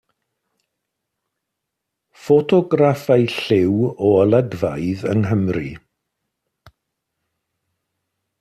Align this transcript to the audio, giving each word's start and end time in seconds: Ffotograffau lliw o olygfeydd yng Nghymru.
Ffotograffau 2.21 3.29
lliw 3.35 3.77
o 4.07 4.15
olygfeydd 4.23 5.07
yng 5.13 5.23
Nghymru. 5.29 5.69